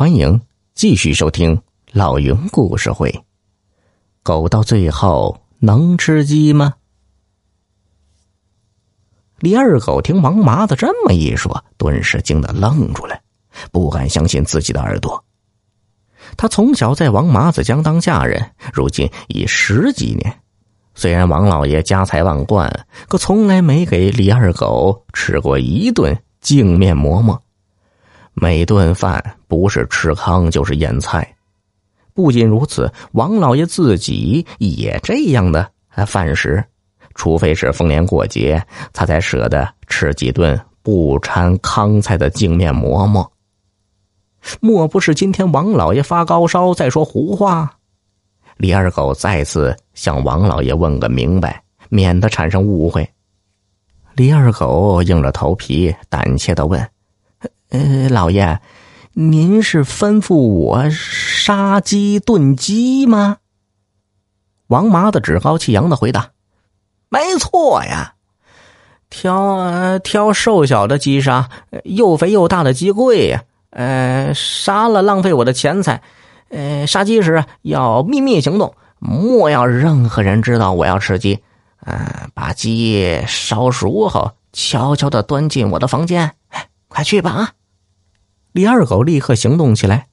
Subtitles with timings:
[0.00, 0.40] 欢迎
[0.72, 1.60] 继续收听
[1.92, 3.22] 老云故事会。
[4.22, 6.72] 狗到最后能吃鸡吗？
[9.40, 13.20] 李二狗听王麻子这么一说，顿时惊得愣住了，
[13.72, 15.22] 不敢相信自己的耳朵。
[16.34, 20.40] 他从小在王麻子家当下人，如今已十几年。
[20.94, 27.42] 虽然王老爷家财万贯，可从来没给李二狗吃过一顿净面馍馍。
[28.34, 31.36] 每顿饭不是吃糠就是腌菜，
[32.14, 35.70] 不仅如此，王老爷自己也这样的
[36.06, 36.64] 饭食，
[37.14, 43.30] 除非是逢年过节，他才舍得吃几顿不掺糠菜的净面馍馍。
[44.60, 47.76] 莫不是今天王老爷发高烧在说胡话？
[48.56, 53.06] 李二狗再次向王老爷问个明白，免得产生误会。
[54.14, 56.90] 李二狗硬着头皮，胆怯的问。
[57.70, 58.60] 呃，老爷，
[59.12, 63.36] 您是吩咐我杀鸡炖鸡吗？
[64.66, 66.30] 王麻子趾高气扬的回答
[67.08, 68.14] ：“没错呀，
[69.08, 71.48] 挑挑瘦小的鸡杀，
[71.84, 73.44] 又肥又大的鸡贵呀。
[73.70, 76.02] 呃，杀了浪费我的钱财。
[76.48, 81.38] 呃，杀鸡时要秘密行动，莫要任何人知道我要吃鸡。
[81.84, 86.32] 呃，把鸡烧熟后，悄悄的端进我的房间。
[86.88, 87.52] 快去吧啊！”
[88.52, 90.08] 李二狗立刻行动起来，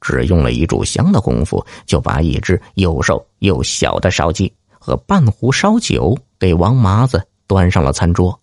[0.00, 8.38] 只用了一炷香的功夫，就把一只又瘦又小的烧鸡和半壶烧酒给王麻子端上了餐桌。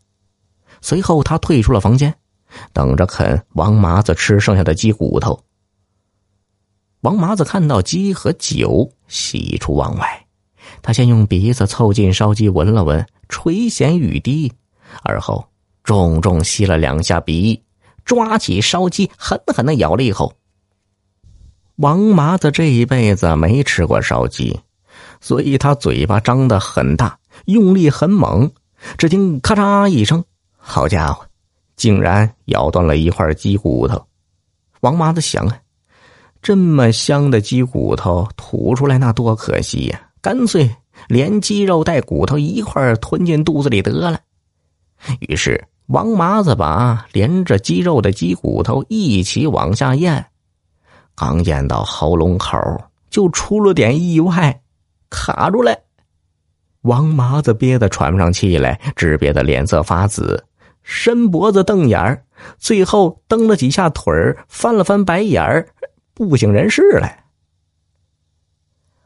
[0.81, 2.13] 随后，他退出了房间，
[2.73, 5.39] 等着啃王麻子吃剩下的鸡骨头。
[7.01, 10.25] 王麻子看到鸡和酒，喜出望外。
[10.81, 14.51] 他先用鼻子凑近烧鸡闻了闻，垂涎欲滴，
[15.03, 15.45] 而后
[15.83, 17.61] 重重吸了两下鼻。
[18.09, 20.33] 抓起烧鸡，狠狠的咬了一口。
[21.75, 24.59] 王麻子这一辈子没吃过烧鸡，
[25.21, 28.51] 所以他嘴巴张得很大，用力很猛。
[28.97, 30.25] 只听咔嚓一声，
[30.57, 31.23] 好家伙，
[31.75, 34.03] 竟然咬断了一块鸡骨头。
[34.79, 35.59] 王麻子想啊，
[36.41, 40.09] 这么香的鸡骨头吐出来那多可惜呀！
[40.19, 40.75] 干脆
[41.07, 44.19] 连鸡肉带骨头一块吞进肚子里得了。
[45.19, 45.63] 于是。
[45.89, 50.23] 王麻子把连着鸡肉的鸡骨头一起往下咽，
[51.15, 52.59] 刚咽到喉咙口，
[53.09, 54.61] 就出了点意外，
[55.09, 55.75] 卡住了。
[56.81, 60.45] 王麻子憋得喘不上气来，只憋得脸色发紫，
[60.83, 62.23] 伸脖子瞪眼儿，
[62.59, 64.13] 最后蹬了几下腿，
[64.47, 65.69] 翻了翻白眼儿，
[66.13, 67.09] 不省人事了。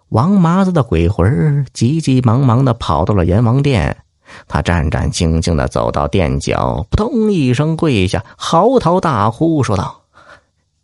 [0.10, 4.03] 王麻子的鬼魂急急忙忙的跑到了阎王殿。
[4.48, 10.02] 他战战兢兢的走到殿角，扑通一声跪下，嚎啕大哭，说道：“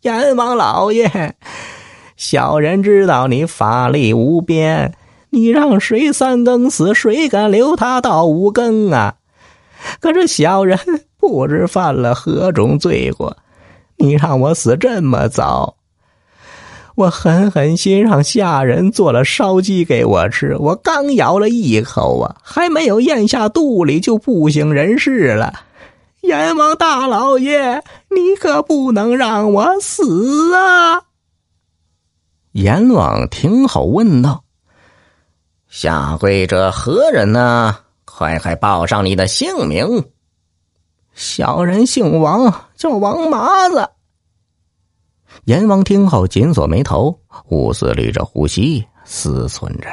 [0.02, 1.34] 阎王老爷，
[2.16, 4.94] 小人知道你法力无边，
[5.30, 9.16] 你让谁三更死，谁敢留他到五更啊？
[10.00, 10.78] 可是小人
[11.18, 13.36] 不知犯了何种罪过，
[13.96, 15.76] 你让我死这么早。”
[17.00, 25.50] 我狠狠心让下人做了烧鸡给我吃，我刚咬了一口啊，还没有咽下肚里就不省人事了。
[26.20, 31.00] 阎王大老爷，你可不能让我死啊！
[32.52, 34.44] 阎王听后问道
[35.70, 37.74] ：“下跪者何人呢？
[38.04, 40.04] 快快报上你的姓名。”
[41.16, 43.88] 小人姓王，叫王麻子。
[45.44, 47.18] 阎王听后紧锁眉头，
[47.48, 49.88] 兀自捋着胡须，思忖着：“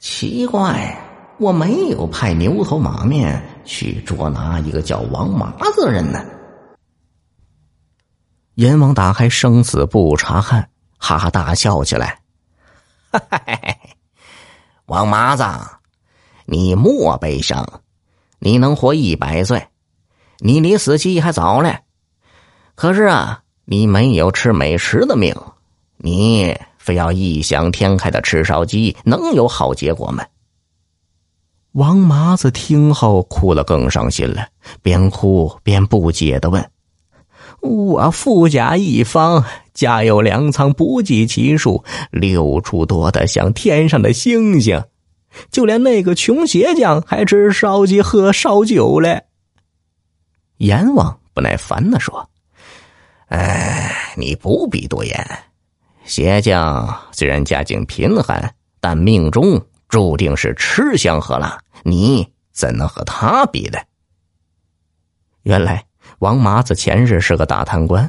[0.00, 0.98] 奇怪，
[1.38, 6.24] 我没有派牛头马面去捉拿一个叫王麻子的人呢。”
[8.56, 12.20] 阎王打开生死簿查看，哈哈大笑起来：
[14.86, 15.44] “，王麻子，
[16.46, 17.80] 你莫悲伤，
[18.38, 19.68] 你能活一百岁，
[20.38, 21.84] 你离死期还早嘞。
[22.74, 25.34] 可是啊。”你没有吃美食的命，
[25.96, 30.24] 你非要异想天开的吃烧鸡，能有好结果吗？
[31.72, 34.46] 王麻子听后哭得更伤心了，
[34.82, 36.64] 边哭边不解的问
[37.60, 41.82] ：“我富甲一方，家有粮仓不计其数，
[42.12, 44.80] 六处多的像天上的星星，
[45.50, 49.24] 就连那个穷鞋匠还吃烧鸡喝烧酒嘞。”
[50.58, 52.30] 阎王不耐烦的说。
[53.26, 55.38] 哎，你不必多言。
[56.04, 63.78] 鞋匠虽然家境贫寒，但命中注定是吃香喝辣，你怎能和他比呢？
[65.42, 65.84] 原来
[66.20, 68.08] 王麻子前世是个大贪官，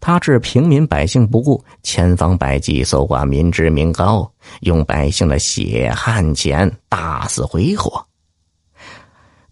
[0.00, 4.30] 他置平民百姓不顾，千方百计搜刮民脂民膏，
[4.60, 8.04] 用百姓的血汗钱大肆挥霍。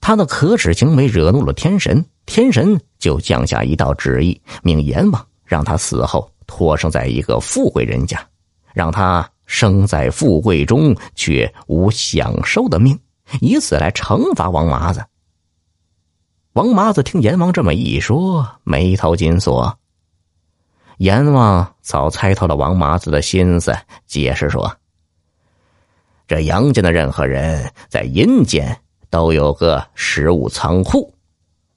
[0.02, 8.20] 他的可耻行为惹怒了天神，天神就降下一道旨意，命阎王让他死后托生在一个富贵人家，
[8.74, 12.98] 让他生在富贵中却无享受的命，
[13.40, 15.04] 以此来惩罚王麻子。
[16.54, 19.78] 王麻子听阎王这么一说，眉头紧锁。
[20.98, 23.72] 阎王早猜透了王麻子的心思，
[24.06, 24.76] 解释说
[26.26, 28.76] ：“这阳间的任何人在阴间
[29.12, 31.12] 都有个食物仓库，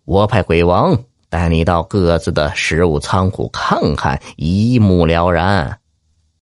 [0.05, 0.97] 我派鬼王
[1.29, 5.79] 带你到各自的食物仓库看看，一目了然。”